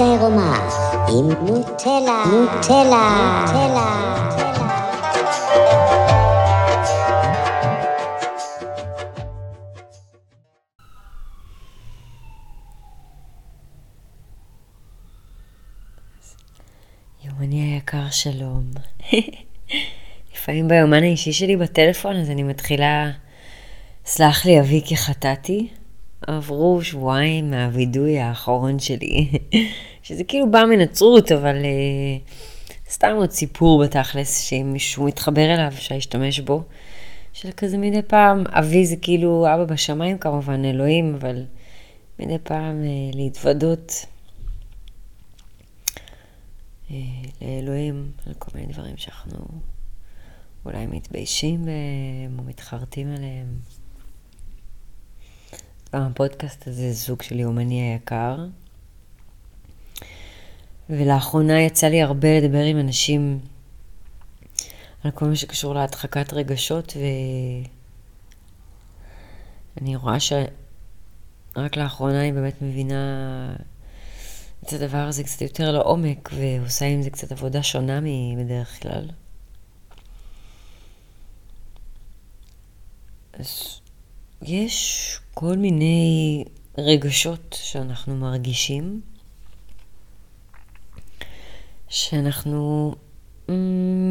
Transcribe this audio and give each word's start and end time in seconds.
עירומה 0.00 0.68
עם 1.08 1.28
נוטלה, 1.46 2.24
נוטלה, 2.32 3.44
נוטלה. 3.44 4.16
יומני 17.24 17.72
היקר 17.72 18.10
שלום. 18.10 18.70
לפעמים 20.34 20.68
ביומן 20.68 21.02
האישי 21.02 21.32
שלי 21.32 21.56
בטלפון 21.56 22.16
אז 22.16 22.30
אני 22.30 22.42
מתחילה, 22.42 23.10
סלח 24.06 24.46
לי 24.46 24.60
אבי 24.60 24.82
כי 24.84 24.96
חטאתי, 24.96 25.68
עברו 26.26 26.82
שבועיים 26.82 27.50
מהווידוי 27.50 28.18
האחרון 28.18 28.78
שלי, 28.78 29.30
שזה 30.02 30.24
כאילו 30.24 30.50
בא 30.50 30.64
מנצרות, 30.64 31.32
אבל 31.32 31.56
uh, 31.56 32.30
סתם 32.90 33.12
עוד 33.16 33.30
סיפור 33.30 33.84
בתכלס, 33.84 34.40
שאם 34.40 34.70
מישהו 34.72 35.04
מתחבר 35.04 35.54
אליו, 35.54 35.68
אפשר 35.68 35.94
להשתמש 35.94 36.40
בו, 36.40 36.62
של 37.32 37.50
כזה 37.56 37.78
מדי 37.78 38.02
פעם, 38.02 38.44
אבי 38.46 38.86
זה 38.86 38.96
כאילו 38.96 39.46
אבא 39.54 39.64
בשמיים 39.64 40.18
כמובן, 40.18 40.64
אלוהים, 40.64 41.14
אבל 41.14 41.44
מדי 42.18 42.38
פעם 42.42 42.82
uh, 42.82 43.16
להתוודות 43.16 44.06
uh, 46.88 46.92
לאלוהים 47.42 48.10
על 48.26 48.34
כל 48.38 48.50
מיני 48.54 48.72
דברים 48.72 48.96
שאנחנו 48.96 49.38
אולי 50.64 50.86
מתביישים 50.86 51.64
בהם 51.64 52.38
או 52.38 52.44
מתחרטים 52.44 53.14
עליהם. 53.16 53.46
גם 55.96 56.02
הפודקאסט 56.02 56.68
הזה 56.68 56.92
זוג 56.92 57.22
של 57.22 57.40
יומני 57.40 57.80
היקר. 57.80 58.46
ולאחרונה 60.90 61.60
יצא 61.60 61.86
לי 61.86 62.02
הרבה 62.02 62.40
לדבר 62.40 62.64
עם 62.64 62.80
אנשים 62.80 63.40
על 65.04 65.10
כל 65.10 65.26
מה 65.26 65.36
שקשור 65.36 65.74
להדחקת 65.74 66.32
רגשות, 66.32 66.96
ואני 69.76 69.96
רואה 69.96 70.20
שרק 70.20 71.76
לאחרונה 71.76 72.20
אני 72.20 72.32
באמת 72.32 72.62
מבינה 72.62 73.56
את 74.62 74.72
הדבר 74.72 74.98
הזה 74.98 75.24
קצת 75.24 75.40
יותר 75.40 75.72
לעומק, 75.72 76.30
ועושה 76.34 76.86
עם 76.86 77.02
זה 77.02 77.10
קצת 77.10 77.32
עבודה 77.32 77.62
שונה 77.62 78.00
מבדרך 78.00 78.82
כלל. 78.82 79.10
אז 83.32 83.80
יש 84.42 85.18
כל 85.34 85.56
מיני 85.56 86.44
רגשות 86.78 87.56
שאנחנו 87.62 88.16
מרגישים, 88.16 89.00
שאנחנו 91.88 92.94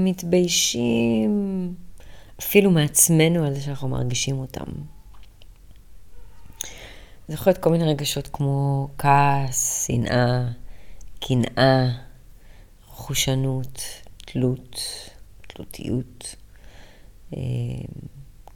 מתביישים 0.03 1.73
אפילו 2.40 2.72
מעצמנו 2.72 3.46
על 3.46 3.53
זה 3.53 3.62
שאנחנו 3.62 3.88
מרגישים 3.88 4.40
אותם. 4.40 4.72
זה 7.28 7.34
יכול 7.34 7.52
להיות 7.52 7.64
כל 7.64 7.72
מיני 7.72 7.84
רגשות 7.84 8.28
כמו 8.28 8.88
כעס, 8.98 9.88
שנאה, 9.88 10.48
קנאה, 11.20 11.88
חושנות, 12.86 13.81
תלות, 14.18 14.80
תלותיות. 15.48 16.36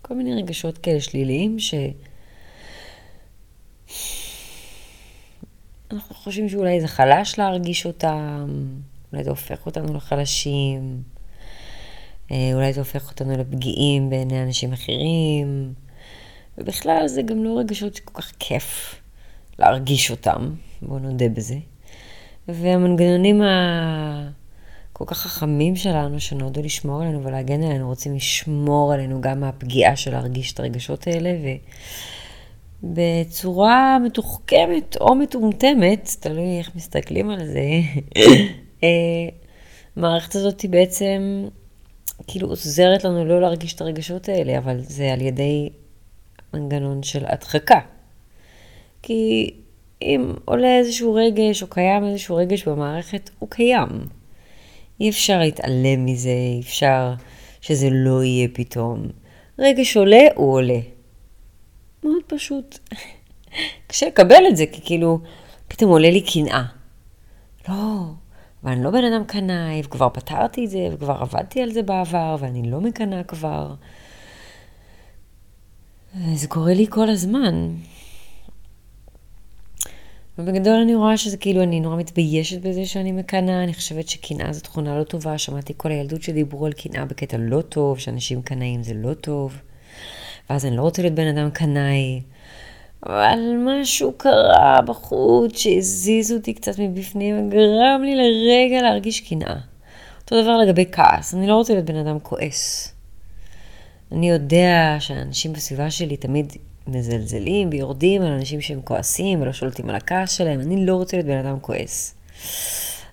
כל 0.02 0.14
מיני 0.14 0.42
רגשות 0.42 0.78
כאלה 0.78 1.02
שליליים 1.02 1.60
ש... 1.60 1.74
אנחנו 5.92 6.16
חושבים 6.16 6.50
שאולי 6.50 6.82
זה 6.82 6.88
חלש 6.88 7.40
להרגיש 7.40 7.86
אותם, 7.86 8.50
אולי 9.12 9.24
זה 9.24 9.30
הופך 9.30 9.66
אותנו 9.66 9.94
לחלשים, 9.94 11.02
אה, 12.32 12.52
אולי 12.54 12.74
זה 12.74 12.82
הופך 12.82 13.10
אותנו 13.10 13.38
לפגיעים 13.38 14.10
בעיני 14.10 14.44
אנשים 14.44 14.74
אחרים, 14.74 15.74
ובכלל 16.58 17.08
זה 17.08 17.22
גם 17.22 17.44
לא 17.44 17.60
רגשות 17.60 17.96
שכל 17.96 18.22
כך 18.22 18.32
כיף 18.40 18.96
להרגיש 19.60 20.12
אותם, 20.12 20.54
בואו 20.82 21.00
נודה 21.00 21.30
בזה. 21.30 21.58
והמנגנונים 22.48 23.42
ה... 23.42 24.30
כל 25.00 25.06
כך 25.06 25.18
חכמים 25.18 25.76
שלנו, 25.76 26.20
שנועדו 26.20 26.62
לשמור 26.62 27.02
עלינו 27.02 27.24
ולהגן 27.24 27.64
עלינו, 27.64 27.88
רוצים 27.88 28.16
לשמור 28.16 28.94
עלינו 28.94 29.22
גם 29.22 29.40
מהפגיעה 29.40 29.96
של 29.96 30.12
להרגיש 30.12 30.54
את 30.54 30.60
הרגשות 30.60 31.08
האלה, 31.08 31.30
ובצורה 32.84 34.00
מתוחכמת 34.00 34.98
או 35.02 35.16
מטומטמת, 35.16 36.16
תלוי 36.20 36.58
איך 36.58 36.76
מסתכלים 36.76 37.30
על 37.30 37.46
זה, 37.46 37.70
אה, 38.84 38.90
המערכת 39.96 40.36
הזאת 40.36 40.62
היא 40.62 40.70
בעצם 40.70 41.48
כאילו 42.28 42.48
עוזרת 42.48 43.04
לנו 43.04 43.26
לא 43.26 43.42
להרגיש 43.42 43.74
את 43.74 43.82
הרגשות 43.82 44.30
האלה, 44.30 44.58
אבל 44.58 44.80
זה 44.80 45.14
על 45.14 45.22
ידי 45.22 45.70
מנגנון 46.54 47.04
של 47.04 47.26
הדחקה. 47.28 47.80
כי 49.02 49.54
אם 50.02 50.34
עולה 50.46 50.78
איזשהו 50.78 51.14
רגש, 51.14 51.64
או 51.64 51.68
קיים 51.68 52.04
איזשהו 52.04 52.36
רגש 52.36 52.68
במערכת, 52.68 53.30
הוא 53.40 53.50
קיים. 53.50 54.19
אי 55.00 55.10
אפשר 55.10 55.40
להתעלם 55.40 56.06
מזה, 56.06 56.30
אי 56.30 56.62
אפשר 56.62 57.14
שזה 57.62 57.90
לא 57.92 58.24
יהיה 58.24 58.48
פתאום. 58.54 59.08
רגש 59.60 59.98
עולה, 59.98 60.22
הוא 60.36 60.54
עולה. 60.54 60.80
מאוד 62.04 62.24
פשוט. 62.28 62.80
קשה 63.88 64.08
לקבל 64.08 64.44
את 64.50 64.58
זה, 64.58 64.66
כי 64.72 64.82
כאילו, 64.86 65.20
פתאום 65.68 65.92
עולה 65.92 66.12
לי 66.12 66.22
קנאה. 66.22 66.64
לא, 67.70 68.02
אבל 68.64 68.72
אני 68.72 68.84
לא 68.84 68.92
בן 68.92 69.04
אדם 69.14 69.24
קנאי, 69.24 69.82
וכבר 69.86 70.10
פתרתי 70.10 70.66
את 70.66 70.70
זה, 70.70 70.90
וכבר 70.92 71.18
עבדתי 71.22 71.62
על 71.62 71.72
זה 71.72 71.84
בעבר, 71.84 72.36
ואני 72.40 72.72
לא 72.72 72.82
מקנאה 72.82 73.24
כבר. 73.24 73.74
זה 76.34 76.48
קורה 76.48 76.74
לי 76.74 76.86
כל 76.90 77.10
הזמן. 77.10 77.70
ובגדול 80.40 80.74
אני 80.74 80.96
רואה 80.96 81.18
שזה 81.18 81.38
כאילו, 81.38 81.64
אני 81.64 81.80
נורא 81.80 81.96
מתביישת 81.96 82.62
בזה 82.62 82.86
שאני 82.86 83.12
מקנאה, 83.12 83.64
אני 83.64 83.74
חושבת 83.74 84.10
שקנאה 84.10 84.54
זו 84.54 84.62
תכונה 84.62 85.00
לא 85.00 85.04
טובה, 85.04 85.38
שמעתי 85.38 85.74
כל 85.78 85.92
הילדות 85.92 86.22
שדיברו 86.22 86.66
על 86.66 86.74
קנאה 86.74 87.06
בקטע 87.06 87.38
לא 87.40 87.62
טוב, 87.62 88.00
שאנשים 88.00 88.42
קנאים 88.42 88.84
זה 88.84 88.94
לא 88.94 89.14
טוב, 89.14 89.62
ואז 90.50 90.66
אני 90.66 90.78
לא 90.78 90.82
רוצה 90.82 91.02
להיות 91.02 91.16
בן 91.16 91.28
אדם 91.28 91.50
קנאי, 91.50 92.22
אבל 93.06 93.40
משהו 93.66 94.14
קרה 94.18 94.82
בחוץ 94.86 95.58
שהזיז 95.58 96.32
אותי 96.32 96.54
קצת 96.54 96.80
מבפנים 96.80 97.48
וגרם 97.48 98.02
לי 98.04 98.16
לרגע 98.16 98.82
להרגיש 98.82 99.20
קנאה. 99.20 99.56
אותו 100.22 100.42
דבר 100.42 100.58
לגבי 100.58 100.86
כעס, 100.92 101.34
אני 101.34 101.48
לא 101.48 101.56
רוצה 101.56 101.74
להיות 101.74 101.86
בן 101.86 101.96
אדם 101.96 102.20
כועס. 102.20 102.94
אני 104.12 104.30
יודע 104.30 104.96
שאנשים 105.00 105.54
בסביבה 105.54 105.92
שלי 105.92 106.18
תמיד 106.18 106.54
מזלזלים 106.90 107.70
ויורדים 107.72 108.22
על 108.22 108.32
אנשים 108.32 108.62
שהם 108.62 108.82
כועסים 108.82 109.42
ולא 109.42 109.54
שולטים 109.54 109.90
על 109.90 109.96
הכעס 109.96 110.32
שלהם. 110.32 110.60
אני 110.60 110.86
לא 110.86 110.96
רוצה 110.96 111.18
להיות 111.18 111.28
בן 111.28 111.38
אדם 111.38 111.60
כועס. 111.60 112.16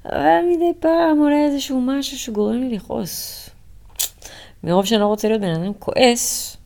אבל 0.05 0.41
מדי 0.53 0.73
פעם 0.81 1.19
עולה 1.19 1.45
איזשהו 1.45 1.81
משהו 1.81 2.19
שגורם 2.19 2.61
לי 2.61 2.77
לכעוס. 2.77 3.51
מרוב 4.65 4.85
שאני 4.85 5.01
לא 5.01 5.07
רוצה 5.07 5.29
להיות 5.29 5.41
בן 5.41 5.55
אדם 5.55 5.73
כועס, 5.79 6.57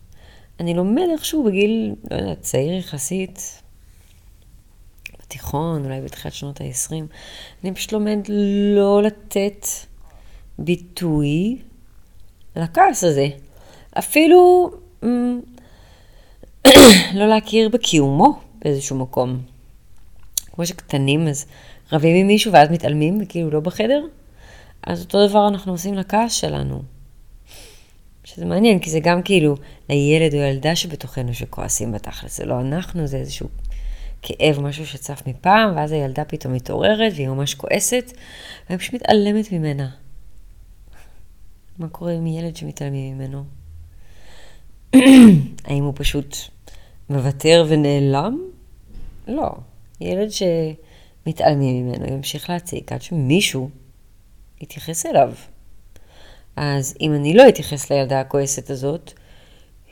אני 0.60 0.74
לומד 0.74 1.06
איכשהו 1.12 1.44
בגיל, 1.44 1.94
לא 2.10 2.16
יודעת, 2.16 2.40
צעיר 2.40 2.72
יחסית, 2.78 3.62
בתיכון, 5.18 5.84
אולי 5.84 6.00
בתחילת 6.00 6.34
שנות 6.34 6.60
ה-20, 6.60 6.94
אני 7.64 7.74
פשוט 7.74 7.92
לומד 7.92 8.18
לא 8.74 9.02
לתת 9.02 9.66
ביטוי 10.58 11.58
לכעס 12.56 13.04
הזה. 13.04 13.28
אפילו 13.98 14.70
לא 17.18 17.26
להכיר 17.28 17.68
בקיומו 17.68 18.38
באיזשהו 18.64 18.96
מקום. 18.96 19.42
כמו 20.52 20.66
שקטנים, 20.66 21.28
אז 21.28 21.46
רבים 21.92 22.16
עם 22.16 22.26
מישהו 22.26 22.52
ואז 22.52 22.70
מתעלמים 22.70 23.18
וכאילו 23.22 23.50
לא 23.50 23.60
בחדר, 23.60 24.04
אז 24.82 25.00
אותו 25.00 25.28
דבר 25.28 25.48
אנחנו 25.48 25.72
עושים 25.72 25.94
לכעס 25.94 26.32
שלנו. 26.32 26.82
שזה 28.24 28.44
מעניין, 28.44 28.78
כי 28.78 28.90
זה 28.90 29.00
גם 29.00 29.22
כאילו 29.22 29.56
לילד 29.88 30.34
או 30.34 30.38
ילדה 30.38 30.76
שבתוכנו 30.76 31.34
שכועסים 31.34 31.92
בתכלס, 31.92 32.36
זה 32.36 32.44
לא 32.44 32.60
אנחנו, 32.60 33.06
זה 33.06 33.16
איזשהו 33.16 33.48
כאב, 34.22 34.60
משהו 34.60 34.86
שצף 34.86 35.22
מפעם, 35.26 35.76
ואז 35.76 35.92
הילדה 35.92 36.24
פתאום 36.24 36.52
מתעוררת 36.52 37.12
והיא 37.14 37.28
ממש 37.28 37.54
כועסת, 37.54 38.12
והיא 38.68 38.78
פשוט 38.78 38.94
מתעלמת 38.94 39.52
ממנה. 39.52 39.88
מה 41.78 41.88
קורה 41.88 42.12
עם 42.12 42.26
ילד 42.26 42.56
שמתעלמים 42.56 43.18
ממנו? 43.18 43.44
האם 45.64 45.84
הוא 45.84 45.92
פשוט 45.96 46.36
מוותר 47.10 47.64
ונעלם? 47.68 48.38
לא. 49.28 49.50
ילד 50.00 50.28
שמתעלמים 50.30 51.88
ממנו 51.88 52.12
ימשיך 52.12 52.50
להציג 52.50 52.92
עד 52.92 53.02
שמישהו 53.02 53.70
יתייחס 54.60 55.06
אליו. 55.06 55.32
אז 56.56 56.96
אם 57.00 57.14
אני 57.14 57.34
לא 57.34 57.48
אתייחס 57.48 57.90
לילדה 57.90 58.20
הכועסת 58.20 58.70
הזאת, 58.70 59.12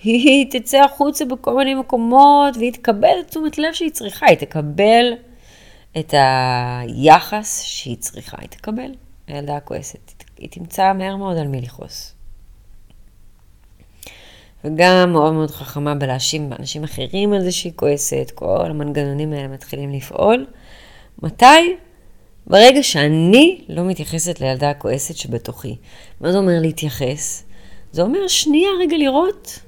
היא 0.03 0.47
תצא 0.51 0.85
החוצה 0.85 1.25
בכל 1.25 1.57
מיני 1.57 1.75
מקומות 1.75 2.57
והיא 2.57 2.73
תקבל 2.73 3.15
את 3.21 3.29
תשומת 3.29 3.59
לב 3.59 3.73
שהיא 3.73 3.91
צריכה, 3.91 4.27
היא 4.27 4.39
תקבל 4.39 5.13
את 5.99 6.15
היחס 6.19 7.63
שהיא 7.63 7.97
צריכה, 7.97 8.37
היא 8.41 8.49
תקבל. 8.49 8.95
הילדה 9.27 9.57
הכועסת, 9.57 10.25
היא 10.39 10.49
תמצא 10.51 10.93
מהר 10.93 11.17
מאוד 11.17 11.37
על 11.37 11.47
מי 11.47 11.61
לכעוס. 11.61 12.15
וגם 14.65 15.13
מאוד 15.13 15.33
מאוד 15.33 15.51
חכמה 15.51 15.95
בלהאשים 15.95 16.51
באנשים 16.51 16.85
אחרים 16.85 17.33
על 17.33 17.41
זה 17.41 17.53
שהיא 17.53 17.73
כועסת, 17.77 18.33
כל 18.35 18.67
המנגנונים 18.71 19.33
האלה 19.33 19.49
מתחילים 19.49 19.93
לפעול. 19.93 20.47
מתי? 21.23 21.77
ברגע 22.47 22.83
שאני 22.83 23.65
לא 23.69 23.85
מתייחסת 23.85 24.41
לילדה 24.41 24.71
הכועסת 24.71 25.17
שבתוכי. 25.17 25.77
מה 26.21 26.33
זה 26.33 26.39
אומר 26.39 26.61
להתייחס? 26.61 27.45
זה 27.93 28.03
אומר 28.03 28.29
שנייה 28.29 28.69
רגע 28.81 28.97
לראות 28.97 29.59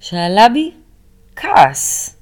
שעלה 0.00 0.48
בי 0.48 0.70
כעס. 1.36 2.16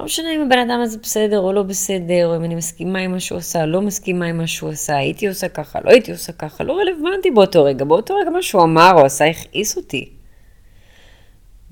לא 0.00 0.04
משנה 0.06 0.34
אם 0.36 0.40
הבן 0.40 0.58
אדם 0.58 0.80
הזה 0.82 0.98
בסדר 0.98 1.40
או 1.40 1.52
לא 1.52 1.62
בסדר, 1.62 2.26
או 2.26 2.36
אם 2.36 2.44
אני 2.44 2.54
מסכימה 2.54 2.98
עם 2.98 3.12
מה 3.12 3.20
שהוא 3.20 3.38
עשה, 3.38 3.66
לא 3.66 3.80
מסכימה 3.80 4.26
עם 4.26 4.38
מה 4.38 4.46
שהוא 4.46 4.70
עשה, 4.70 4.96
הייתי 4.96 5.28
עושה 5.28 5.48
ככה, 5.48 5.78
לא 5.84 5.90
הייתי 5.90 6.12
עושה 6.12 6.32
ככה, 6.32 6.64
לא 6.64 6.72
רלוונטי 6.72 7.30
באותו 7.30 7.64
רגע. 7.64 7.84
באותו 7.84 8.14
רגע 8.14 8.30
מה 8.30 8.42
שהוא 8.42 8.62
אמר 8.62 8.92
או 8.94 9.04
עשה 9.04 9.24
הכעיס 9.24 9.76
אותי. 9.76 10.10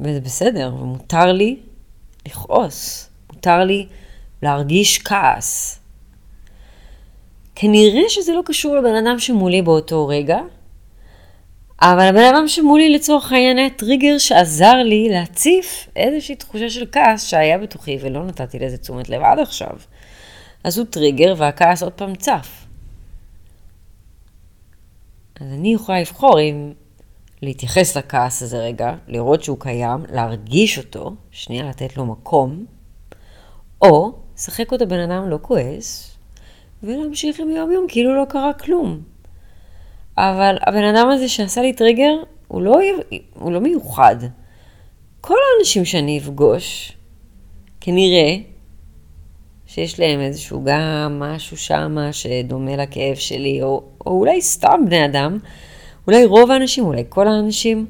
וזה 0.00 0.20
בסדר, 0.20 0.74
ומותר 0.80 1.32
לי 1.32 1.56
לכעוס, 2.26 3.10
מותר 3.32 3.64
לי 3.64 3.86
להרגיש 4.42 4.98
כעס. 4.98 5.80
כנראה 7.54 8.02
שזה 8.08 8.32
לא 8.32 8.42
קשור 8.44 8.76
לבן 8.76 8.94
אדם 8.94 9.18
שמולי 9.18 9.62
באותו 9.62 10.06
רגע, 10.06 10.40
אבל 11.80 12.02
הבן 12.02 12.34
אדם 12.34 12.48
שמולי 12.48 12.94
לצורך 12.94 13.32
העניין 13.32 13.58
היה 13.58 13.70
טריגר 13.70 14.18
שעזר 14.18 14.74
לי 14.74 15.08
להציף 15.08 15.88
איזושהי 15.96 16.34
תחושה 16.34 16.70
של 16.70 16.86
כעס 16.92 17.26
שהיה 17.26 17.58
בתוכי 17.58 17.98
ולא 18.00 18.24
נתתי 18.24 18.58
לזה 18.58 18.78
תשומת 18.78 19.08
לב 19.08 19.22
עד 19.22 19.38
עכשיו. 19.38 19.76
אז 20.64 20.78
הוא 20.78 20.86
טריגר 20.86 21.34
והכעס 21.36 21.82
עוד 21.82 21.92
פעם 21.92 22.14
צף. 22.14 22.66
אז 25.40 25.46
אני 25.52 25.74
יכולה 25.74 26.00
לבחור 26.00 26.40
אם 26.40 26.72
להתייחס 27.42 27.96
לכעס 27.96 28.42
הזה 28.42 28.58
רגע, 28.58 28.94
לראות 29.08 29.44
שהוא 29.44 29.58
קיים, 29.60 30.04
להרגיש 30.12 30.78
אותו, 30.78 31.14
שנייה 31.30 31.68
לתת 31.68 31.96
לו 31.96 32.06
מקום, 32.06 32.64
או 33.82 34.12
לשחק 34.34 34.72
אותה 34.72 34.86
בן 34.86 35.10
אדם 35.10 35.28
לא 35.28 35.38
כועס, 35.42 36.16
ולהמשיך 36.82 37.40
עם 37.40 37.50
יום 37.50 37.72
יום 37.72 37.86
כאילו 37.88 38.16
לא 38.16 38.24
קרה 38.28 38.52
כלום. 38.52 39.00
אבל 40.18 40.56
הבן 40.66 40.84
אדם 40.84 41.08
הזה 41.08 41.28
שעשה 41.28 41.62
לי 41.62 41.72
טריגר, 41.72 42.12
הוא 42.48 42.62
לא, 42.62 42.78
הוא 43.34 43.52
לא 43.52 43.60
מיוחד. 43.60 44.16
כל 45.20 45.36
האנשים 45.56 45.84
שאני 45.84 46.18
אפגוש, 46.18 46.92
כנראה 47.80 48.36
שיש 49.66 50.00
להם 50.00 50.20
איזשהו 50.20 50.64
גם 50.64 51.20
משהו 51.20 51.56
שמה 51.56 52.12
שדומה 52.12 52.76
לכאב 52.76 53.14
שלי, 53.14 53.62
או, 53.62 53.82
או 54.06 54.18
אולי 54.18 54.42
סתם 54.42 54.80
בני 54.86 55.04
אדם, 55.04 55.38
אולי 56.06 56.24
רוב 56.24 56.50
האנשים, 56.50 56.84
אולי 56.84 57.04
כל 57.08 57.28
האנשים, 57.28 57.86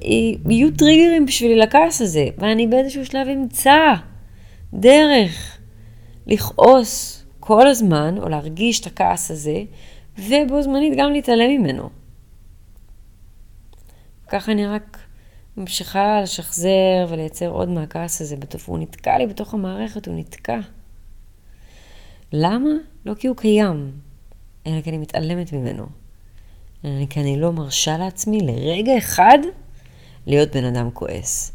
יהיו 0.00 0.76
טריגרים 0.78 1.26
בשבילי 1.26 1.56
לכעס 1.56 2.02
הזה, 2.02 2.26
ואני 2.38 2.66
באיזשהו 2.66 3.06
שלב 3.06 3.28
אמצא 3.28 3.94
דרך 4.72 5.58
לכעוס 6.26 7.24
כל 7.40 7.66
הזמן, 7.66 8.14
או 8.18 8.28
להרגיש 8.28 8.80
את 8.80 8.86
הכעס 8.86 9.30
הזה, 9.30 9.62
ובו 10.18 10.62
זמנית 10.62 10.92
גם 10.96 11.12
להתעלם 11.12 11.50
ממנו. 11.50 11.90
ככה 14.28 14.52
אני 14.52 14.66
רק 14.66 14.98
ממשיכה 15.56 16.20
לשחזר 16.22 17.06
ולייצר 17.08 17.48
עוד 17.48 17.68
מהכעס 17.68 18.20
הזה 18.20 18.36
בתוף. 18.36 18.68
הוא 18.68 18.78
נתקע 18.78 19.18
לי 19.18 19.26
בתוך 19.26 19.54
המערכת, 19.54 20.06
הוא 20.06 20.18
נתקע. 20.18 20.60
למה? 22.32 22.70
לא 23.06 23.14
כי 23.14 23.26
הוא 23.26 23.36
קיים, 23.36 23.92
אלא 24.66 24.80
כי 24.80 24.90
אני 24.90 24.98
מתעלמת 24.98 25.52
ממנו. 25.52 26.01
כי 26.82 27.20
אני 27.20 27.40
לא 27.40 27.52
מרשה 27.52 27.98
לעצמי 27.98 28.40
לרגע 28.40 28.98
אחד 28.98 29.38
להיות 30.26 30.56
בן 30.56 30.64
אדם 30.64 30.90
כועס. 30.90 31.52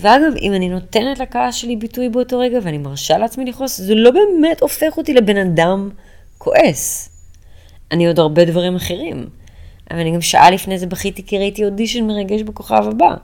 ואגב, 0.00 0.36
אם 0.40 0.54
אני 0.54 0.68
נותנת 0.68 1.18
לכעס 1.18 1.54
שלי 1.54 1.76
ביטוי 1.76 2.08
באותו 2.08 2.38
רגע 2.38 2.58
ואני 2.62 2.78
מרשה 2.78 3.18
לעצמי 3.18 3.44
לכעוס, 3.44 3.80
זה 3.80 3.94
לא 3.94 4.10
באמת 4.10 4.60
הופך 4.60 4.96
אותי 4.96 5.14
לבן 5.14 5.36
אדם 5.36 5.90
כועס. 6.38 7.10
אני 7.90 8.06
עוד 8.06 8.18
הרבה 8.18 8.44
דברים 8.44 8.76
אחרים. 8.76 9.28
אבל 9.90 10.00
אני 10.00 10.14
גם 10.14 10.20
שעה 10.20 10.50
לפני 10.50 10.78
זה 10.78 10.86
בכיתי 10.86 11.26
כי 11.26 11.38
ראיתי 11.38 11.64
אודישן 11.64 12.06
מרגש 12.06 12.42
בכוכב 12.42 12.84
הבא. 12.88 13.14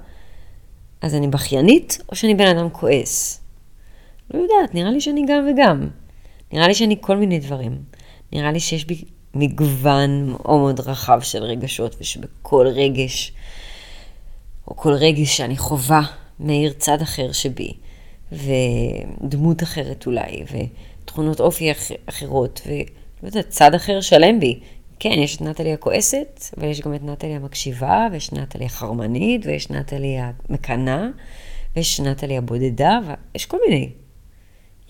אז 1.00 1.14
אני 1.14 1.28
בכיינית 1.28 1.98
או 2.08 2.16
שאני 2.16 2.34
בן 2.34 2.56
אדם 2.56 2.70
כועס? 2.70 3.40
לא 4.34 4.38
יודעת, 4.38 4.74
נראה 4.74 4.90
לי 4.90 5.00
שאני 5.00 5.24
גם 5.28 5.48
וגם. 5.50 5.88
נראה 6.52 6.68
לי 6.68 6.74
שאני 6.74 6.96
כל 7.00 7.16
מיני 7.16 7.38
דברים. 7.38 7.78
נראה 8.32 8.52
לי 8.52 8.60
שיש 8.60 8.84
בי 8.84 9.04
מגוון 9.34 10.26
מאוד 10.30 10.60
מאוד 10.60 10.80
רחב 10.80 11.20
של 11.20 11.42
רגשות, 11.42 11.96
ושבכל 12.00 12.66
רגש, 12.66 13.32
או 14.68 14.76
כל 14.76 14.92
רגש 14.92 15.36
שאני 15.36 15.56
חווה, 15.56 16.02
מאיר 16.40 16.72
צד 16.72 17.02
אחר 17.02 17.32
שבי, 17.32 17.72
ודמות 18.32 19.62
אחרת 19.62 20.06
אולי, 20.06 20.44
ותכונות 21.04 21.40
אופי 21.40 21.72
אחר, 21.72 21.94
אחרות, 22.06 22.60
ולא 22.66 23.28
יודעת, 23.28 23.48
צד 23.48 23.74
אחר 23.74 24.00
שלם 24.00 24.40
בי. 24.40 24.60
כן, 24.98 25.10
יש 25.10 25.36
את 25.36 25.42
נטלי 25.42 25.72
הכועסת, 25.72 26.44
אבל 26.58 26.68
יש 26.68 26.80
גם 26.80 26.94
את 26.94 27.02
נטלי 27.02 27.34
המקשיבה, 27.34 28.06
ויש 28.12 28.32
נטלי 28.32 28.64
החרמנית, 28.64 29.46
ויש 29.46 29.70
נטלי 29.70 30.16
המקנאה, 30.18 31.06
ויש 31.76 32.00
נטלי 32.00 32.36
הבודדה, 32.36 32.98
ויש 33.32 33.46
כל 33.46 33.58
מיני. 33.68 33.90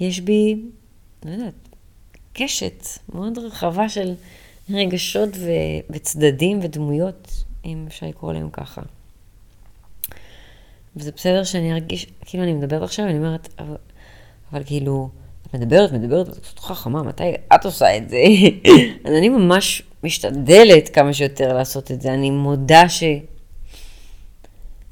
יש 0.00 0.20
בי, 0.20 0.56
לא 1.24 1.30
יודעת, 1.30 1.68
קשת 2.34 2.86
מאוד 3.14 3.38
רחבה 3.38 3.88
של 3.88 4.14
רגשות 4.70 5.28
ו- 5.36 5.92
וצדדים 5.92 6.60
ודמויות, 6.62 7.44
אם 7.64 7.84
אפשר 7.88 8.06
לקרוא 8.06 8.32
להם 8.32 8.50
ככה. 8.50 8.82
וזה 10.96 11.12
בסדר 11.16 11.44
שאני 11.44 11.72
ארגיש, 11.72 12.06
כאילו 12.20 12.44
אני 12.44 12.52
מדברת 12.52 12.82
עכשיו, 12.82 13.06
אני 13.06 13.18
אומרת, 13.18 13.48
אבל, 13.58 13.76
אבל 14.52 14.64
כאילו, 14.64 15.08
את 15.46 15.54
מדברת, 15.54 15.92
מדברת, 15.92 16.28
את 16.28 16.38
קצת 16.38 16.58
חכמה, 16.58 17.02
מתי 17.02 17.32
את 17.54 17.64
עושה 17.64 17.96
את 17.96 18.08
זה? 18.08 18.16
אז 19.04 19.12
אני 19.18 19.28
ממש 19.28 19.82
משתדלת 20.04 20.88
כמה 20.88 21.12
שיותר 21.12 21.52
לעשות 21.52 21.90
את 21.90 22.00
זה. 22.00 22.14
אני 22.14 22.30
מודה 22.30 22.88
ש... 22.88 23.02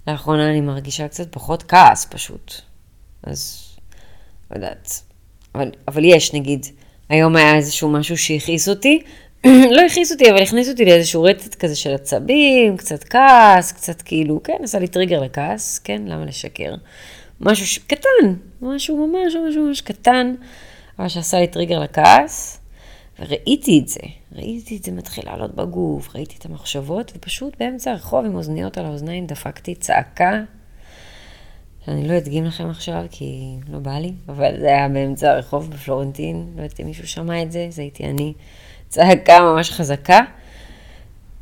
לאחרונה 0.06 0.50
אני 0.50 0.60
מרגישה 0.60 1.08
קצת 1.08 1.32
פחות 1.32 1.62
כעס 1.62 2.06
פשוט. 2.10 2.54
אז, 3.22 3.68
לא 4.50 4.56
יודעת. 4.56 5.02
אבל, 5.54 5.70
אבל 5.88 6.04
יש, 6.04 6.34
נגיד, 6.34 6.66
היום 7.12 7.36
היה 7.36 7.56
איזשהו 7.56 7.88
משהו 7.88 8.18
שהכעיס 8.18 8.68
אותי, 8.68 9.02
לא 9.76 9.80
הכעיס 9.80 10.12
אותי, 10.12 10.30
אבל 10.30 10.42
הכניס 10.42 10.68
אותי 10.68 10.84
לאיזשהו 10.84 11.22
רטט 11.22 11.54
כזה 11.54 11.76
של 11.76 11.94
עצבים, 11.94 12.76
קצת 12.76 13.04
כעס, 13.04 13.72
קצת 13.72 14.02
כאילו, 14.02 14.42
כן, 14.42 14.56
עשה 14.62 14.78
לי 14.78 14.88
טריגר 14.88 15.20
לכעס, 15.20 15.78
כן, 15.78 16.02
למה 16.06 16.24
לשקר? 16.24 16.74
משהו 17.40 17.66
ש... 17.66 17.78
קטן, 17.78 18.34
משהו 18.62 19.06
ממש 19.06 19.34
ממש 19.34 19.56
ממש 19.56 19.80
קטן, 19.80 20.34
אבל 20.98 21.08
שעשה 21.08 21.40
לי 21.40 21.46
טריגר 21.46 21.80
לכעס, 21.80 22.60
וראיתי 23.18 23.78
את 23.78 23.88
זה, 23.88 24.00
ראיתי 24.32 24.76
את 24.76 24.82
זה 24.82 24.92
מתחיל 24.92 25.24
לעלות 25.26 25.54
בגוף, 25.54 26.16
ראיתי 26.16 26.34
את 26.38 26.46
המחשבות, 26.46 27.12
ופשוט 27.16 27.56
באמצע 27.58 27.90
הרחוב 27.90 28.24
עם 28.24 28.34
אוזניות 28.34 28.78
על 28.78 28.86
האוזניים 28.86 29.26
דפקתי 29.26 29.74
צעקה, 29.74 30.42
שאני 31.86 32.08
לא 32.08 32.16
אדגים 32.18 32.44
לכם 32.44 32.70
עכשיו 32.70 33.04
כי 33.10 33.56
לא 33.68 33.78
בא 33.78 33.98
לי, 33.98 34.12
אבל 34.28 34.60
זה 34.60 34.66
היה 34.66 34.88
באמצע 34.88 35.30
הרחוב 35.30 35.70
בפלורנטין, 35.70 36.52
לא 36.56 36.62
יודעת 36.62 36.80
אם 36.80 36.86
מישהו 36.86 37.08
שמע 37.08 37.42
את 37.42 37.52
זה, 37.52 37.66
זה 37.70 37.82
הייתי 37.82 38.04
אני. 38.04 38.32
צעקה 38.88 39.40
ממש 39.40 39.70
חזקה. 39.70 40.20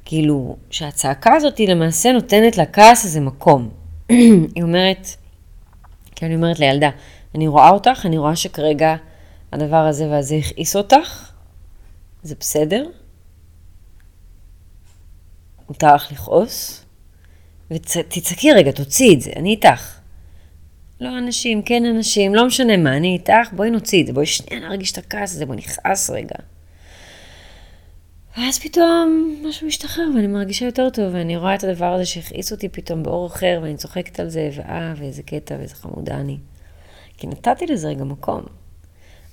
כאילו, 0.04 0.56
שהצעקה 0.70 1.34
הזאת 1.34 1.58
היא 1.58 1.68
למעשה 1.68 2.12
נותנת 2.12 2.58
לכעס 2.58 3.04
איזה 3.04 3.20
מקום. 3.20 3.70
היא 4.54 4.62
אומרת, 4.62 5.08
כי 6.14 6.26
אני 6.26 6.34
אומרת 6.34 6.58
לילדה, 6.58 6.90
אני 7.34 7.48
רואה 7.48 7.70
אותך, 7.70 8.06
אני 8.06 8.18
רואה 8.18 8.36
שכרגע 8.36 8.96
הדבר 9.52 9.76
הזה 9.76 10.10
והזה 10.10 10.34
הכעיס 10.34 10.76
אותך, 10.76 11.30
זה 12.22 12.34
בסדר, 12.40 12.86
מותר 15.68 15.94
לך 15.94 16.12
לכעוס, 16.12 16.84
ותצעקי 17.70 18.52
רגע, 18.52 18.72
תוציאי 18.72 19.14
את 19.14 19.20
זה, 19.20 19.30
אני 19.36 19.50
איתך. 19.50 19.99
לא 21.00 21.18
אנשים, 21.18 21.62
כן 21.62 21.84
אנשים, 21.84 22.34
לא 22.34 22.46
משנה 22.46 22.76
מה, 22.76 22.96
אני 22.96 23.12
איתך, 23.12 23.52
בואי 23.52 23.70
נוציא 23.70 24.02
את 24.02 24.06
זה, 24.06 24.12
בואי 24.12 24.26
שנייה 24.26 24.68
נרגיש 24.68 24.92
את 24.92 24.98
הכעס 24.98 25.34
הזה, 25.34 25.46
בואי 25.46 25.58
נכעס 25.58 26.10
רגע. 26.10 26.34
ואז 28.38 28.58
פתאום 28.58 29.34
משהו 29.44 29.66
משתחרר 29.66 30.04
ואני 30.14 30.26
מרגישה 30.26 30.64
יותר 30.64 30.90
טוב, 30.90 31.14
ואני 31.14 31.36
רואה 31.36 31.54
את 31.54 31.64
הדבר 31.64 31.92
הזה 31.92 32.06
שהכעיס 32.06 32.52
אותי 32.52 32.68
פתאום 32.68 33.02
באור 33.02 33.26
אחר, 33.26 33.58
ואני 33.62 33.76
צוחקת 33.76 34.20
על 34.20 34.28
זה, 34.28 34.50
ואה, 34.56 34.94
ואיזה 34.96 35.22
קטע, 35.22 35.54
ואיזה 35.58 35.74
חמודה 35.74 36.14
אני. 36.14 36.36
כי 37.18 37.26
נתתי 37.26 37.66
לזה 37.66 37.88
רגע 37.88 38.04
מקום. 38.04 38.42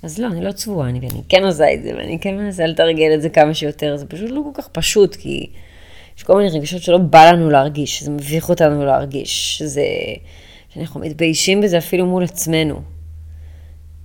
אז 0.03 0.19
לא, 0.19 0.27
אני 0.27 0.45
לא 0.45 0.51
צבועה, 0.51 0.89
אני, 0.89 0.99
ואני 0.99 1.21
כן 1.29 1.43
עושה 1.43 1.73
את 1.73 1.83
זה, 1.83 1.91
ואני 1.97 2.19
כן 2.19 2.37
מנסה 2.37 2.65
לתרגל 2.65 3.13
את 3.13 3.21
זה 3.21 3.29
כמה 3.29 3.53
שיותר, 3.53 3.97
זה 3.97 4.05
פשוט 4.05 4.29
לא 4.29 4.41
כל 4.43 4.61
כך 4.61 4.67
פשוט, 4.67 5.15
כי 5.15 5.49
יש 6.17 6.23
כל 6.23 6.37
מיני 6.37 6.49
רגשות 6.49 6.81
שלא 6.81 6.97
בא 6.97 7.31
לנו 7.31 7.49
להרגיש, 7.49 7.99
שזה 7.99 8.11
מביך 8.11 8.49
אותנו 8.49 8.85
להרגיש, 8.85 9.57
שזה... 9.57 9.85
שאנחנו 10.77 10.99
מתביישים 10.99 11.61
בזה 11.61 11.77
אפילו 11.77 12.05
מול 12.05 12.23
עצמנו. 12.23 12.81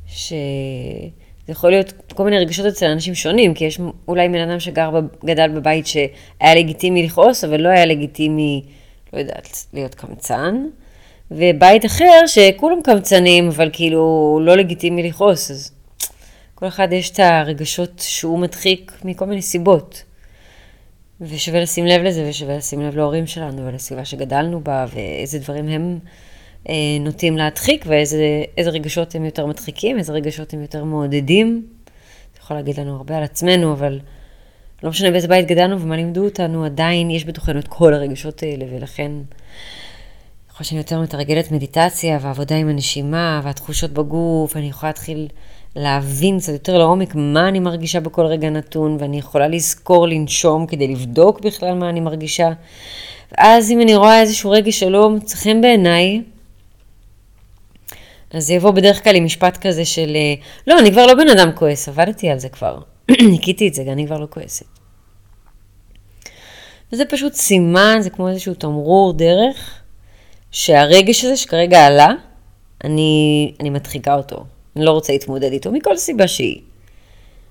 ש... 0.07 0.33
זה 1.47 1.53
יכול 1.53 1.71
להיות 1.71 1.93
כל 2.15 2.25
מיני 2.25 2.39
רגשות 2.39 2.67
אצל 2.67 2.87
אנשים 2.87 3.15
שונים, 3.15 3.55
כי 3.55 3.65
יש 3.65 3.81
אולי 4.09 4.29
בן 4.29 4.49
אדם 4.49 4.61
שגר, 4.61 4.91
גדל 5.25 5.49
בבית 5.49 5.87
שהיה 5.87 6.55
לגיטימי 6.57 7.03
לכעוס, 7.03 7.45
אבל 7.45 7.61
לא 7.61 7.69
היה 7.69 7.87
לגיטימי, 7.87 8.65
לא 9.13 9.19
יודעת, 9.19 9.67
להיות 9.73 9.95
קמצן. 9.95 10.67
ובית 11.31 11.87
אחר 11.87 12.27
שכולם 12.27 12.83
קמצנים, 12.85 13.49
אבל 13.49 13.71
כאילו 13.73 14.39
לא 14.43 14.57
לגיטימי 14.57 15.03
לכעוס, 15.03 15.51
אז 15.51 15.73
כל 16.55 16.67
אחד 16.69 16.93
יש 16.93 17.11
את 17.11 17.21
הרגשות 17.21 18.03
שהוא 18.07 18.39
מדחיק 18.39 18.93
מכל 19.05 19.25
מיני 19.25 19.43
סיבות. 19.43 20.03
ושווה 21.21 21.61
לשים 21.61 21.87
לב 21.87 22.03
לזה, 22.03 22.27
ושווה 22.29 22.57
לשים 22.57 22.81
לב 22.81 22.97
להורים 22.97 23.27
שלנו 23.27 23.67
ולסביבה 23.67 24.05
שגדלנו 24.05 24.61
בה, 24.61 24.87
ואיזה 24.95 25.39
דברים 25.39 25.69
הם 25.69 25.99
נוטים 27.01 27.37
להדחיק, 27.37 27.85
ואיזה 27.89 28.71
רגשות 28.71 29.15
הם 29.15 29.25
יותר 29.25 29.47
מדחיקים, 29.47 29.99
איזה 29.99 30.13
רגשות 30.13 30.55
הם 30.55 30.63
יותר 30.63 30.85
מעודדים. 30.85 31.67
אתה 32.33 32.41
יכול 32.41 32.57
להגיד 32.57 32.81
לנו 32.81 32.97
הרבה 32.97 33.17
על 33.17 33.23
עצמנו, 33.23 33.73
אבל 33.73 34.01
לא 34.83 34.91
משנה 34.91 35.11
באיזה 35.11 35.29
בית 35.29 35.47
גדלנו 35.47 35.81
ומה 35.81 35.97
לימדו 35.97 36.25
אותנו, 36.25 36.65
עדיין 36.65 37.11
יש 37.11 37.25
בתוכנו 37.25 37.59
את 37.59 37.69
כל 37.69 37.95
הרגשות 37.95 38.43
האלה, 38.43 38.65
ולכן... 38.71 39.13
ככל 40.55 40.65
שאני 40.65 40.79
יותר 40.79 41.01
מתרגלת 41.01 41.53
מדיטציה 41.53 42.19
ועבודה 42.23 42.57
עם 42.57 42.69
הנשימה 42.69 43.41
והתחושות 43.45 43.91
בגוף, 43.91 44.57
אני 44.57 44.69
יכולה 44.69 44.91
להתחיל 44.91 45.29
להבין 45.77 46.39
קצת 46.39 46.53
יותר 46.53 46.79
לעומק 46.79 47.15
מה 47.15 47.49
אני 47.49 47.61
מרגישה 47.61 48.01
בכל 48.01 48.27
רגע 48.27 48.51
נתון, 48.51 48.97
ואני 49.01 49.19
יכולה 49.19 49.49
לזכור 49.49 50.09
לנשום 50.09 50.67
כדי 50.67 50.89
לבדוק 50.89 51.41
בכלל 51.41 51.75
מה 51.75 51.89
אני 51.89 52.01
מרגישה. 52.01 52.53
ואז 53.33 53.71
אם 53.71 53.81
אני 53.81 53.97
רואה 53.97 54.21
איזשהו 54.21 54.51
רגע 54.51 54.73
שלא 54.73 55.11
מוצא 55.11 55.37
חן 55.37 55.61
בעיניי, 55.61 56.23
אז 58.33 58.47
זה 58.47 58.55
יבוא 58.55 58.71
בדרך 58.71 59.05
כלל 59.05 59.17
עם 59.17 59.25
משפט 59.25 59.67
כזה 59.67 59.85
של, 59.85 60.17
אה, 60.17 60.35
לא, 60.67 60.79
אני 60.79 60.93
כבר 60.93 61.07
לא 61.07 61.15
בן 61.15 61.29
אדם 61.29 61.51
כועס, 61.55 61.89
עבדתי 61.89 62.29
על 62.29 62.39
זה 62.39 62.49
כבר. 62.49 62.79
ניקיתי 63.33 63.69
את 63.69 63.75
זה, 63.75 63.83
אני 63.83 64.07
כבר 64.07 64.19
לא 64.19 64.27
כועסת. 64.31 64.67
וזה 66.93 67.05
פשוט 67.05 67.33
סימן, 67.33 67.99
זה 68.01 68.11
כמו 68.11 68.29
איזשהו 68.29 68.55
תמרור 68.55 69.13
דרך, 69.13 69.81
שהרגש 70.51 71.25
הזה 71.25 71.37
שכרגע 71.37 71.87
עלה, 71.87 72.09
אני, 72.85 73.53
אני 73.61 73.71
מדחיקה 73.71 74.15
אותו. 74.15 74.45
אני 74.77 74.85
לא 74.85 74.91
רוצה 74.91 75.13
להתמודד 75.13 75.53
איתו, 75.53 75.73
מכל 75.73 75.97
סיבה 75.97 76.29
שהיא. 76.29 76.61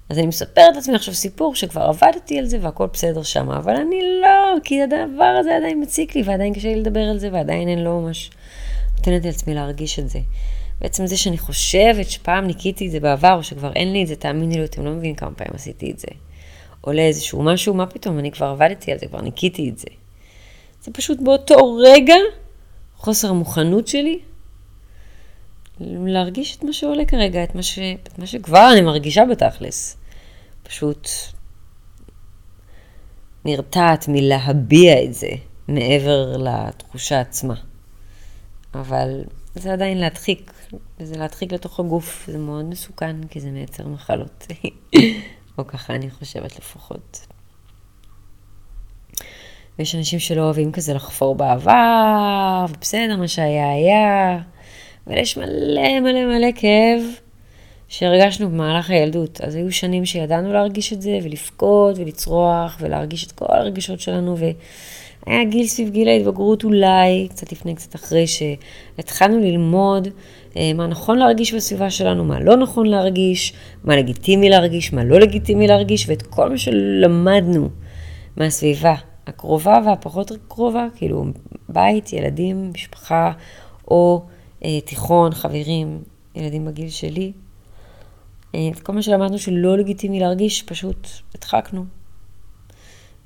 אז 0.09 0.17
אני 0.17 0.27
מספרת 0.27 0.75
לעצמי 0.75 0.95
עכשיו 0.95 1.13
סיפור 1.13 1.55
שכבר 1.55 1.81
עבדתי 1.81 2.39
על 2.39 2.45
זה 2.45 2.57
והכל 2.61 2.87
בסדר 2.93 3.23
שם, 3.23 3.51
אבל 3.51 3.75
אני 3.75 4.01
לא, 4.21 4.59
כי 4.63 4.81
הדבר 4.81 5.37
הזה 5.39 5.55
עדיין 5.55 5.81
מציק 5.81 6.15
לי 6.15 6.23
ועדיין 6.25 6.53
קשה 6.53 6.67
לי 6.67 6.75
לדבר 6.75 6.99
על 6.99 7.19
זה 7.19 7.29
ועדיין 7.31 7.69
אני 7.69 7.83
לא 7.83 7.99
ממש 7.99 8.31
נותנת 8.97 9.25
לעצמי 9.25 9.53
להרגיש 9.53 9.99
את 9.99 10.09
זה. 10.09 10.19
בעצם 10.81 11.07
זה 11.07 11.17
שאני 11.17 11.37
חושבת 11.37 12.09
שפעם 12.09 12.47
ניקיתי 12.47 12.85
את 12.85 12.91
זה 12.91 12.99
בעבר 12.99 13.33
או 13.33 13.43
שכבר 13.43 13.73
אין 13.73 13.93
לי 13.93 14.03
את 14.03 14.07
זה, 14.07 14.15
תאמיני 14.15 14.57
לי, 14.57 14.65
אתם 14.65 14.85
לא 14.85 14.91
מבינים 14.91 15.15
כמה 15.15 15.31
פעמים 15.31 15.53
עשיתי 15.55 15.91
את 15.91 15.99
זה. 15.99 16.07
עולה 16.81 17.01
איזשהו 17.01 17.43
משהו, 17.43 17.73
מה 17.73 17.85
פתאום, 17.85 18.19
אני 18.19 18.31
כבר 18.31 18.45
עבדתי 18.45 18.91
על 18.91 18.99
זה, 18.99 19.05
כבר 19.05 19.21
ניקיתי 19.21 19.69
את 19.69 19.77
זה. 19.77 19.87
זה 20.81 20.91
פשוט 20.93 21.19
באותו 21.19 21.75
רגע, 21.83 22.15
חוסר 22.97 23.29
המוכנות 23.29 23.87
שלי 23.87 24.19
להרגיש 25.79 26.55
את 26.55 26.63
מה 26.63 26.73
שעולה 26.73 27.05
כרגע, 27.05 27.43
את 27.43 27.55
מה, 27.55 27.63
ש... 27.63 27.79
את 28.03 28.19
מה 28.19 28.25
שכבר 28.25 28.69
אני 28.73 28.81
מרגישה 28.81 29.25
בתכלס. 29.25 29.97
פשוט 30.63 31.09
נרתעת 33.45 34.05
מלהביע 34.07 35.03
את 35.03 35.13
זה 35.13 35.29
מעבר 35.67 36.37
לתחושה 36.37 37.19
עצמה. 37.19 37.55
אבל 38.73 39.23
זה 39.55 39.73
עדיין 39.73 39.97
להדחיק, 39.97 40.51
וזה 40.99 41.17
להדחיק 41.17 41.53
לתוך 41.53 41.79
הגוף, 41.79 42.25
זה 42.27 42.37
מאוד 42.37 42.65
מסוכן, 42.65 43.15
כי 43.29 43.39
זה 43.39 43.51
מייצר 43.51 43.87
מחלות. 43.87 44.47
או 45.57 45.67
ככה 45.67 45.95
אני 45.95 46.09
חושבת 46.09 46.59
לפחות. 46.59 47.27
ויש 49.79 49.95
אנשים 49.95 50.19
שלא 50.19 50.41
אוהבים 50.41 50.71
כזה 50.71 50.93
לחפור 50.93 51.35
בעבר, 51.35 52.65
ובסדר, 52.69 53.17
מה 53.17 53.27
שהיה 53.27 53.71
היה. 53.71 54.39
אבל 55.07 55.17
יש 55.17 55.37
מלא 55.37 55.99
מלא 55.99 56.25
מלא 56.25 56.47
כאב 56.55 57.01
שהרגשנו 57.87 58.49
במהלך 58.49 58.89
הילדות. 58.89 59.41
אז 59.41 59.55
היו 59.55 59.71
שנים 59.71 60.05
שידענו 60.05 60.53
להרגיש 60.53 60.93
את 60.93 61.01
זה, 61.01 61.19
ולבכות, 61.23 61.97
ולצרוח, 61.97 62.77
ולהרגיש 62.79 63.27
את 63.27 63.31
כל 63.31 63.45
הרגשות 63.49 63.99
שלנו, 63.99 64.37
והיה 64.37 65.43
גיל 65.43 65.67
סביב 65.67 65.89
גיל 65.89 66.07
ההתבגרות 66.07 66.63
אולי, 66.63 67.27
קצת 67.29 67.51
לפני, 67.51 67.75
קצת 67.75 67.95
אחרי, 67.95 68.25
שהתחלנו 68.27 69.39
ללמוד 69.39 70.07
מה 70.75 70.87
נכון 70.87 71.17
להרגיש 71.17 71.53
בסביבה 71.53 71.89
שלנו, 71.89 72.25
מה 72.25 72.39
לא 72.39 72.57
נכון 72.57 72.87
להרגיש, 72.87 73.53
מה 73.83 73.95
לגיטימי 73.95 74.49
להרגיש, 74.49 74.93
מה 74.93 75.03
לא 75.03 75.19
לגיטימי 75.19 75.67
להרגיש, 75.67 76.09
ואת 76.09 76.21
כל 76.21 76.49
מה 76.49 76.57
שלמדנו 76.57 77.69
מהסביבה 78.37 78.95
הקרובה 79.27 79.77
והפחות 79.85 80.31
קרובה, 80.47 80.87
כאילו 80.95 81.25
בית, 81.69 82.13
ילדים, 82.13 82.71
משפחה, 82.73 83.31
או 83.87 84.25
אה, 84.65 84.81
תיכון, 84.81 85.33
חברים, 85.33 86.03
ילדים 86.35 86.65
בגיל 86.65 86.89
שלי. 86.89 87.31
אה, 88.55 88.69
את 88.71 88.79
כל 88.79 88.93
מה 88.93 89.01
שלמדנו 89.01 89.39
שלא 89.39 89.77
לגיטימי 89.77 90.19
להרגיש, 90.19 90.63
פשוט 90.63 91.07
הדחקנו. 91.35 91.85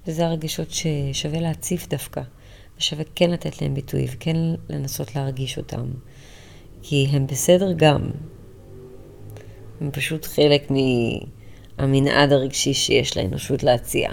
וזה 0.08 0.25
הרגשות 0.25 0.67
ששווה 0.72 1.39
להציף 1.39 1.88
דווקא, 1.88 2.22
ושווה 2.77 3.03
כן 3.15 3.32
לתת 3.32 3.62
להם 3.62 3.74
ביטוי 3.74 4.08
וכן 4.12 4.38
לנסות 4.70 5.15
להרגיש 5.15 5.58
אותם. 5.58 5.86
כי 6.88 7.08
הם 7.12 7.27
בסדר 7.27 7.72
גם. 7.75 8.10
הם 9.82 9.92
פשוט 9.92 10.25
חלק 10.25 10.72
מהמנעד 11.80 12.32
הרגשי 12.32 12.74
שיש 12.74 13.18
לאנושות 13.18 13.63
להציע. 13.63 14.10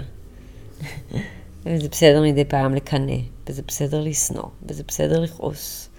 וזה 1.65 1.89
בסדר 1.89 2.21
מדי 2.21 2.45
פעם 2.45 2.75
לקנא, 2.75 3.15
וזה 3.47 3.61
בסדר 3.67 4.01
לשנוא, 4.01 4.45
וזה 4.65 4.83
בסדר 4.87 5.19
לכעוס, 5.19 5.89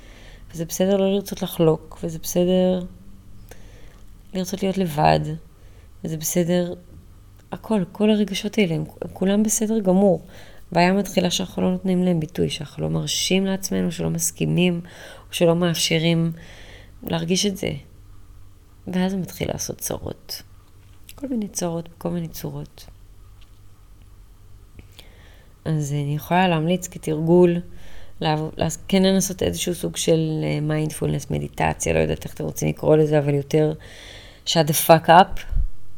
וזה 0.53 0.65
בסדר 0.65 0.97
לא 0.97 1.13
לרצות 1.15 1.43
לחלוק, 1.43 1.99
וזה 2.03 2.19
בסדר 2.23 2.85
לרצות 4.35 4.63
להיות 4.63 4.79
לבד, 4.79 5.21
וזה 6.05 6.17
בסדר, 6.17 6.75
הכל, 7.53 7.85
כל 7.93 8.11
הרגשות 8.11 8.59
האלה, 8.59 8.75
הם, 8.75 8.85
הם 9.03 9.09
כולם 9.13 9.43
בסדר 9.43 9.79
גמור. 9.79 10.23
הבעיה 10.73 10.93
מתחילה 10.93 11.31
שאנחנו 11.31 11.63
לא 11.63 11.71
נותנים 11.71 12.05
להם 12.05 12.21
ביטוי, 12.21 12.51
שאנחנו 12.51 12.83
לא 12.83 12.91
מרשים 12.91 13.47
לעצמנו, 13.47 13.93
שלא 13.93 14.11
מסכימים, 14.11 14.81
או 15.29 15.35
שלא 15.35 15.55
מאפשרים 15.55 16.33
להרגיש 17.07 17.47
את 17.47 17.57
זה. 17.57 17.71
ואז 18.87 19.11
זה 19.11 19.17
מתחיל 19.17 19.49
לעשות 19.49 19.79
צרות. 19.79 20.43
כל 21.15 21.29
מיני 21.29 21.49
צרות 21.49 21.89
בכל 21.89 22.11
מיני 22.11 22.29
צורות. 22.29 22.87
אז 25.65 25.93
אני 25.93 26.15
יכולה 26.15 26.49
להמליץ 26.49 26.89
כתרגול, 26.89 27.57
כן 28.89 29.03
לנסות 29.03 29.43
איזשהו 29.43 29.75
סוג 29.75 29.97
של 29.97 30.45
מיינדפולנס, 30.63 31.31
אה, 31.31 31.37
מדיטציה, 31.37 31.93
לא 31.93 31.99
יודעת 31.99 32.25
איך 32.25 32.35
אתם 32.35 32.45
רוצים 32.45 32.69
לקרוא 32.69 32.97
לזה, 32.97 33.19
אבל 33.19 33.35
יותר 33.35 33.73
shut 34.47 34.67
the 34.69 34.89
fuck 34.89 35.09
up 35.09 35.41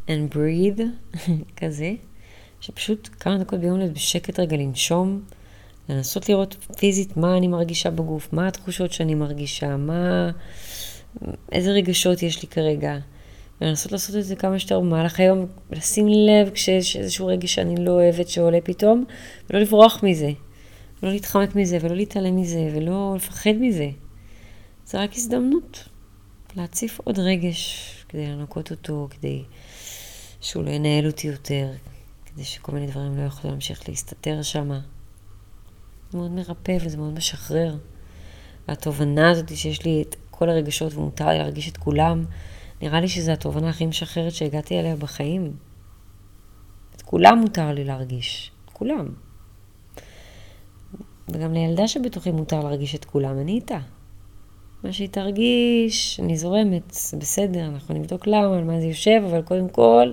and 0.06 0.34
breathe, 0.34 0.82
כזה, 1.60 1.92
שפשוט 2.60 3.08
כמה 3.20 3.38
דקות 3.38 3.60
ביום 3.60 3.78
להיות 3.78 3.92
בשקט 3.92 4.40
רגע 4.40 4.56
לנשום, 4.56 5.22
לנסות 5.88 6.28
לראות 6.28 6.56
פיזית 6.78 7.16
מה 7.16 7.36
אני 7.36 7.46
מרגישה 7.46 7.90
בגוף, 7.90 8.32
מה 8.32 8.48
התחושות 8.48 8.92
שאני 8.92 9.14
מרגישה, 9.14 9.76
מה, 9.76 10.30
איזה 11.52 11.70
רגשות 11.70 12.22
יש 12.22 12.42
לי 12.42 12.48
כרגע. 12.48 12.98
ולנסות 13.60 13.92
לעשות 13.92 14.16
את 14.16 14.24
זה 14.24 14.36
כמה 14.36 14.58
שיותר 14.58 14.80
במהלך 14.80 15.20
היום, 15.20 15.46
ולשים 15.70 16.08
לב 16.08 16.50
כשיש 16.50 16.96
איזשהו 16.96 17.26
רגע 17.26 17.48
שאני 17.48 17.84
לא 17.84 17.90
אוהבת 17.90 18.28
שעולה 18.28 18.60
פתאום, 18.60 19.04
ולא 19.50 19.60
לברוח 19.60 20.02
מזה. 20.02 20.30
לא 21.02 21.10
להתחמק 21.10 21.54
מזה, 21.54 21.78
ולא 21.80 21.96
להתעלם 21.96 22.36
מזה, 22.36 22.68
ולא 22.74 23.12
לפחד 23.16 23.50
מזה. 23.60 23.90
זה 24.86 25.00
רק 25.00 25.10
הזדמנות 25.16 25.88
להציף 26.56 27.00
עוד 27.04 27.18
רגש 27.18 27.90
כדי 28.08 28.26
לנקות 28.26 28.70
אותו, 28.70 29.08
כדי 29.10 29.42
שהוא 30.40 30.64
לא 30.64 30.70
ינהל 30.70 31.06
אותי 31.06 31.26
יותר, 31.26 31.68
כדי 32.26 32.44
שכל 32.44 32.72
מיני 32.72 32.86
דברים 32.86 33.16
לא 33.16 33.22
יוכלו 33.22 33.50
להמשיך 33.50 33.88
להסתתר 33.88 34.42
שם. 34.42 34.72
זה 36.10 36.18
מאוד 36.18 36.30
מרפא 36.30 36.76
וזה 36.80 36.96
מאוד 36.96 37.14
משחרר. 37.14 37.76
והתובנה 38.68 39.30
הזאת 39.30 39.56
שיש 39.56 39.84
לי 39.84 40.02
את 40.02 40.16
כל 40.38 40.50
הרגשות 40.50 40.94
ומותר 40.94 41.28
לי 41.28 41.38
להרגיש 41.38 41.68
את 41.68 41.76
כולם, 41.76 42.24
נראה 42.82 43.00
לי 43.00 43.08
שזו 43.08 43.32
התובנה 43.32 43.68
הכי 43.68 43.86
משחררת 43.86 44.32
שהגעתי 44.32 44.80
אליה 44.80 44.96
בחיים. 44.96 45.52
את 46.96 47.02
כולם 47.02 47.38
מותר 47.38 47.72
לי 47.72 47.84
להרגיש, 47.84 48.50
את 48.64 48.70
כולם. 48.70 49.06
וגם 51.28 51.52
לילדה 51.52 51.88
שבתוכי 51.88 52.30
מותר 52.30 52.60
להרגיש 52.60 52.94
את 52.94 53.04
כולם, 53.04 53.38
אני 53.38 53.52
איתה. 53.52 53.78
מה 54.84 54.92
שהיא 54.92 55.08
תרגיש, 55.08 56.20
אני 56.20 56.36
זורמת, 56.36 56.90
זה 56.90 57.16
בסדר, 57.16 57.66
אנחנו 57.66 57.94
נבדוק 57.94 58.26
למה, 58.26 58.58
על 58.58 58.64
מה 58.64 58.80
זה 58.80 58.86
יושב, 58.86 59.22
אבל 59.30 59.42
קודם 59.42 59.68
כל, 59.68 60.12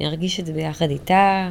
אני 0.00 0.08
ארגיש 0.08 0.40
את 0.40 0.46
זה 0.46 0.52
ביחד 0.52 0.90
איתה, 0.90 1.50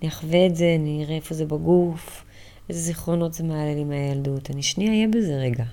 אני 0.00 0.08
אחווה 0.08 0.46
את 0.46 0.56
זה, 0.56 0.76
אני 0.80 1.04
אראה 1.04 1.16
איפה 1.16 1.34
זה 1.34 1.46
בגוף, 1.46 2.24
איזה 2.68 2.80
זיכרונות 2.80 3.32
זה 3.32 3.44
מעלה 3.44 3.74
לי 3.74 3.84
מהילדות. 3.84 4.50
אני 4.50 4.62
שנייה 4.62 4.90
אהיה 4.90 5.08
בזה 5.08 5.36
רגע. 5.36 5.64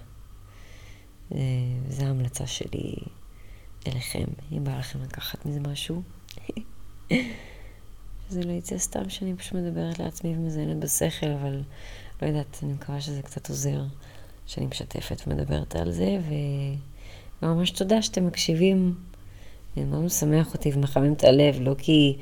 וזו 1.87 2.03
ההמלצה 2.03 2.47
שלי 2.47 2.95
אליכם, 3.87 4.23
אם 4.51 4.63
בא 4.63 4.79
לכם 4.79 4.99
לקחת 5.03 5.45
מזה 5.45 5.59
משהו. 5.59 6.01
שזה 8.29 8.43
לא 8.43 8.51
יצא 8.51 8.77
סתם 8.77 9.09
שאני 9.09 9.35
פשוט 9.35 9.53
מדברת 9.53 9.99
לעצמי 9.99 10.35
ומזיינת 10.37 10.77
בשכל, 10.77 11.31
אבל 11.41 11.61
לא 12.21 12.27
יודעת, 12.27 12.59
אני 12.63 12.73
מקווה 12.73 13.01
שזה 13.01 13.21
קצת 13.21 13.49
עוזר 13.49 13.81
שאני 14.47 14.65
משתפת 14.65 15.21
ומדברת 15.27 15.75
על 15.75 15.91
זה, 15.91 16.17
וממש 17.41 17.71
תודה 17.71 18.01
שאתם 18.01 18.27
מקשיבים. 18.27 18.95
זה 19.75 19.83
מאוד 19.83 20.03
משמח 20.03 20.53
אותי 20.53 20.71
ומחמם 20.73 21.13
את 21.13 21.23
הלב, 21.23 21.55
לא 21.59 21.75
כי... 21.77 22.17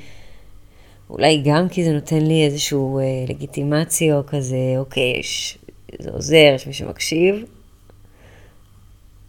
אולי 1.09 1.41
גם 1.45 1.69
כי 1.69 1.83
זה 1.83 1.91
נותן 1.91 2.21
לי 2.21 2.45
איזשהו 2.45 2.99
אה, 2.99 3.03
לגיטימציה 3.29 4.17
או 4.17 4.21
כזה, 4.27 4.73
אוקיי, 4.77 5.17
יש, 5.19 5.57
זה 5.99 6.11
עוזר, 6.11 6.51
יש 6.55 6.67
מי 6.67 6.73
שמקשיב, 6.73 7.45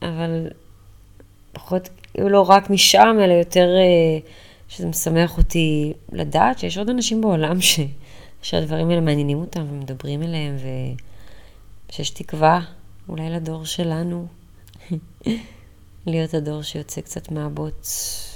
אבל 0.02 0.48
פחות, 1.52 1.88
לא 2.18 2.50
רק 2.50 2.70
משם, 2.70 3.16
אלא 3.24 3.32
יותר 3.32 3.68
אה, 3.76 4.18
שזה 4.68 4.86
משמח 4.86 5.38
אותי 5.38 5.92
לדעת 6.12 6.58
שיש 6.58 6.78
עוד 6.78 6.90
אנשים 6.90 7.20
בעולם 7.20 7.60
ש, 7.60 7.80
שהדברים 8.42 8.90
האלה 8.90 9.00
מעניינים 9.00 9.38
אותם 9.38 9.66
ומדברים 9.70 10.22
אליהם, 10.22 10.56
ושיש 11.90 12.10
תקווה 12.10 12.60
אולי 13.08 13.30
לדור 13.30 13.64
שלנו 13.64 14.26
להיות 16.06 16.34
הדור 16.34 16.62
שיוצא 16.62 17.00
קצת 17.00 17.30
מהבוץ 17.30 18.26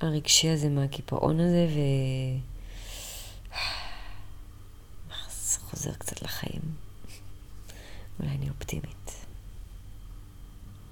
הרגשי 0.00 0.48
הזה, 0.48 0.68
מהקיפאון 0.68 1.40
הזה, 1.40 1.66
ו... 1.74 1.78
חוזר 5.70 5.92
קצת 5.92 6.22
לחיים. 6.22 6.83
אולי 8.20 8.30
אני 8.30 8.48
אופטימית. 8.48 9.26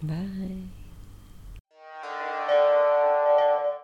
ביי. 0.03 0.82